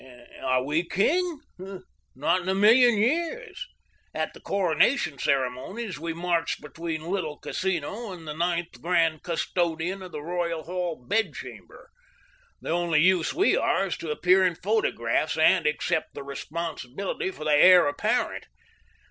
Are 0.41 0.63
we 0.63 0.83
king? 0.89 1.41
Not 2.15 2.41
in 2.41 2.49
a 2.49 2.55
million 2.55 2.97
years. 2.97 3.67
At 4.15 4.33
the 4.33 4.39
coronation 4.39 5.19
ceremonies 5.19 5.99
we 5.99 6.11
march 6.11 6.59
between 6.59 7.03
little 7.11 7.37
casino 7.37 8.11
and 8.11 8.27
the 8.27 8.33
Ninth 8.33 8.81
Grand 8.81 9.21
Custodian 9.21 10.01
of 10.01 10.11
the 10.11 10.23
Royal 10.23 10.63
Hall 10.63 11.05
Bedchamber. 11.07 11.91
The 12.61 12.71
only 12.71 13.01
use 13.03 13.31
we 13.31 13.55
are 13.55 13.85
is 13.85 13.97
to 13.97 14.09
appear 14.09 14.43
in 14.43 14.55
photographs, 14.55 15.37
and 15.37 15.67
accept 15.67 16.15
the 16.15 16.23
responsibility 16.23 17.29
for 17.29 17.43
the 17.43 17.53
heir 17.53 17.87
apparent. 17.87 18.47